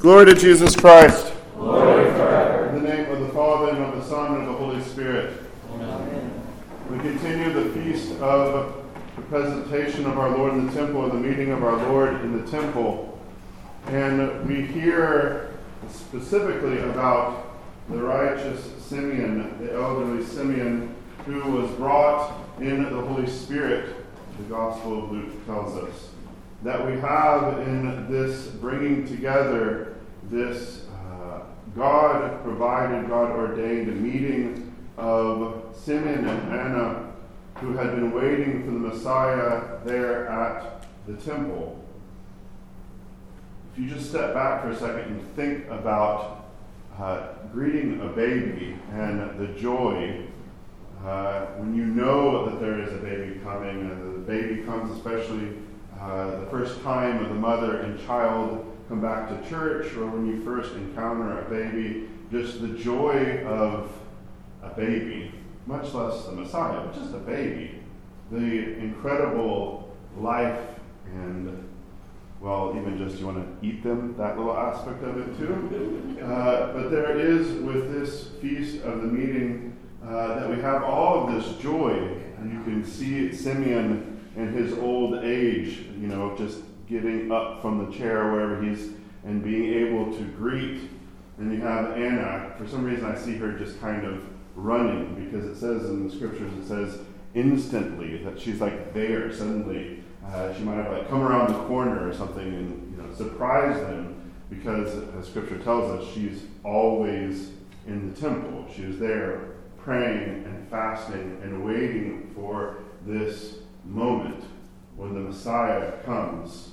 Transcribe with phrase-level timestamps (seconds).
[0.00, 1.30] Glory to Jesus Christ.
[1.56, 2.70] Glory forever.
[2.70, 5.42] In the name of the Father, and of the Son, and of the Holy Spirit.
[5.74, 6.42] Amen.
[6.90, 8.82] We continue the feast of
[9.16, 12.42] the presentation of our Lord in the temple, and the meeting of our Lord in
[12.42, 13.20] the temple.
[13.88, 15.54] And we hear
[15.90, 17.50] specifically about
[17.90, 20.94] the righteous Simeon, the elderly Simeon,
[21.26, 23.94] who was brought in the Holy Spirit,
[24.38, 26.08] the Gospel of Luke tells us.
[26.62, 31.40] That we have in this bringing together this uh,
[31.74, 37.12] God provided, God ordained meeting of Simeon and Anna,
[37.56, 41.82] who had been waiting for the Messiah there at the temple.
[43.72, 46.50] If you just step back for a second and think about
[46.98, 50.26] uh, greeting a baby and the joy
[51.04, 55.56] uh, when you know that there is a baby coming, and the baby comes, especially
[56.00, 60.26] uh, the first time of the mother and child come back to church, or when
[60.26, 63.92] you first encounter a baby, just the joy of
[64.62, 65.32] a baby,
[65.66, 67.80] much less the Messiah, but just a baby,
[68.30, 70.60] the incredible life
[71.06, 71.70] and
[72.40, 76.06] well, even just you want to eat them, that little aspect of it too.
[76.20, 79.74] Uh, but there is with this feast of the meeting
[80.06, 81.92] uh, that we have all of this joy.
[82.38, 87.84] And you can see Simeon in his old age, you know, just getting up from
[87.84, 88.90] the chair wherever he's
[89.24, 90.80] and being able to greet.
[91.38, 92.52] And you have Anna.
[92.58, 96.14] For some reason, I see her just kind of running because it says in the
[96.14, 96.98] scriptures, it says
[97.34, 100.02] instantly that she's like there suddenly.
[100.26, 103.80] Uh, she might have like come around the corner or something and you know surprise
[103.80, 107.52] them because as scripture tells us she's always
[107.86, 114.44] in the temple she is there praying and fasting and waiting for this moment
[114.96, 116.70] when the Messiah comes.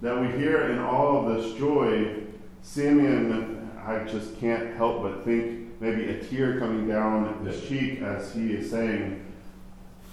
[0.00, 2.24] That we hear in all of this joy,
[2.62, 8.32] Simeon, I just can't help but think maybe a tear coming down his cheek as
[8.32, 9.24] he is saying,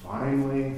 [0.03, 0.73] Finally,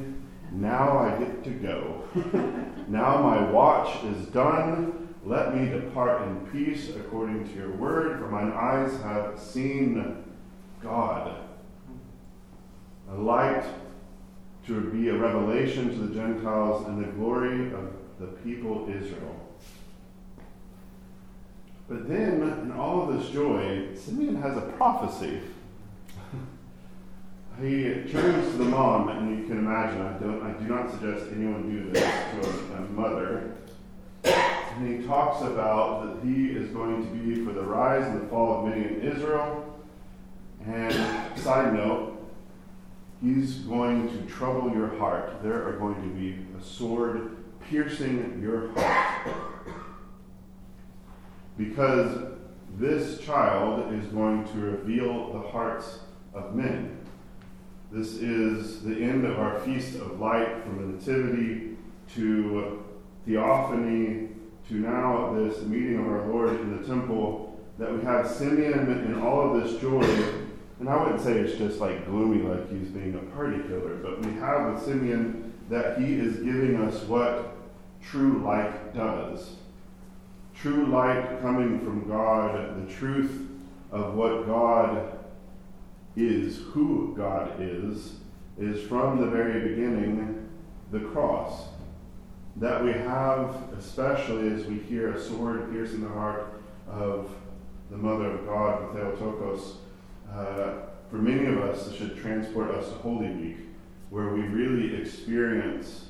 [0.51, 2.03] now I get to go.
[2.88, 5.09] now my watch is done.
[5.25, 10.23] Let me depart in peace according to your word, for mine eyes have seen
[10.81, 11.38] God.
[13.12, 13.63] A light
[14.75, 19.35] to be a revelation to the Gentiles and the glory of the people Israel.
[21.89, 25.41] But then, in all of this joy, Simeon has a prophecy.
[27.61, 31.25] he turns to the mom, and you can imagine, I, don't, I do not suggest
[31.35, 33.55] anyone do this to a, a mother.
[34.23, 38.27] And he talks about that he is going to be for the rise and the
[38.27, 39.85] fall of many in Israel.
[40.65, 40.93] And,
[41.38, 42.10] side note,
[43.23, 45.43] He's going to trouble your heart.
[45.43, 47.37] There are going to be a sword
[47.69, 49.27] piercing your heart.
[51.55, 52.33] Because
[52.77, 55.99] this child is going to reveal the hearts
[56.33, 56.97] of men.
[57.91, 61.75] This is the end of our feast of light from the Nativity
[62.15, 62.83] to
[63.27, 64.29] Theophany
[64.69, 67.59] to now this meeting of our Lord in the temple.
[67.77, 70.01] That we have Simeon in all of this joy
[70.81, 74.25] and I wouldn't say it's just like gloomy, like he's being a party killer, but
[74.25, 77.56] we have with Simeon that he is giving us what
[78.02, 79.58] true light does.
[80.56, 83.47] True light coming from God, the truth
[83.92, 85.19] of what God
[86.16, 88.16] is, who God is,
[88.58, 90.50] is from the very beginning
[90.92, 91.68] the cross.
[92.56, 96.59] That we have, especially as we hear a sword piercing the heart
[96.90, 97.30] of
[97.92, 99.75] the Mother of God, Theotokos,
[100.34, 100.74] uh,
[101.09, 103.58] for many of us, this should transport us to Holy Week,
[104.09, 106.06] where we really experience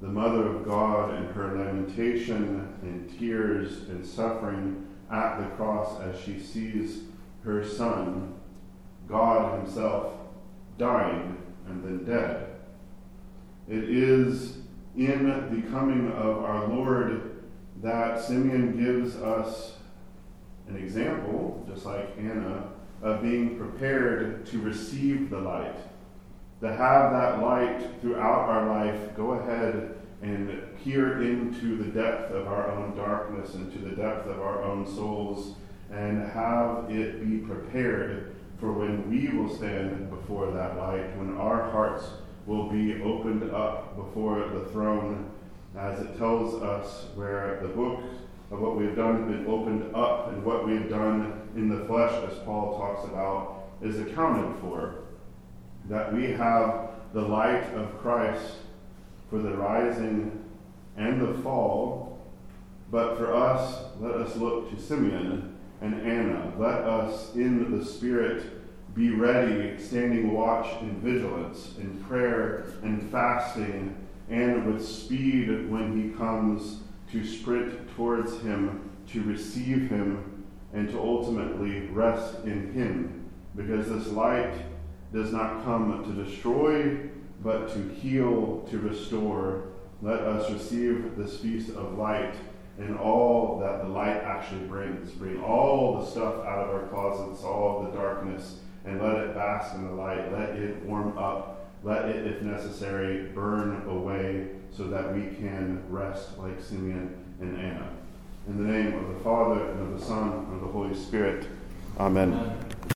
[0.00, 6.20] the Mother of God and her lamentation and tears and suffering at the cross as
[6.20, 7.04] she sees
[7.44, 8.34] her Son,
[9.08, 10.14] God Himself,
[10.76, 12.48] dying and then dead.
[13.68, 14.58] It is
[14.96, 17.42] in the coming of our Lord
[17.82, 19.76] that Simeon gives us
[20.68, 22.71] an example, just like Anna
[23.02, 25.76] of being prepared to receive the light,
[26.60, 32.46] to have that light throughout our life go ahead and peer into the depth of
[32.46, 35.56] our own darkness, into the depth of our own souls,
[35.90, 41.68] and have it be prepared for when we will stand before that light, when our
[41.70, 42.04] hearts
[42.46, 45.28] will be opened up before the throne,
[45.76, 48.00] as it tells us where the book
[48.52, 51.68] of what we have done has been opened up, and what we have done in
[51.68, 55.04] the flesh, as Paul talks about, is accounted for.
[55.88, 58.56] That we have the light of Christ
[59.30, 60.44] for the rising
[60.96, 62.20] and the fall,
[62.92, 66.52] But for us, let us look to Simeon and Anna.
[66.58, 73.96] Let us, in the Spirit, be ready, standing watch in vigilance, in prayer and fasting,
[74.28, 76.80] and with speed when he comes
[77.12, 83.30] to sprint towards him, to receive him, and to ultimately rest in him.
[83.54, 84.54] Because this light
[85.12, 86.98] does not come to destroy,
[87.42, 89.64] but to heal, to restore.
[90.00, 92.34] Let us receive this feast of light
[92.78, 95.10] and all that the light actually brings.
[95.12, 99.34] Bring all the stuff out of our closets, all of the darkness, and let it
[99.34, 100.32] bask in the light.
[100.32, 101.51] Let it warm up.
[101.84, 107.90] Let it, if necessary, burn away so that we can rest like Simeon and Anna.
[108.46, 111.46] In the name of the Father, and of the Son, and of the Holy Spirit.
[111.98, 112.32] Amen.
[112.32, 112.71] Amen.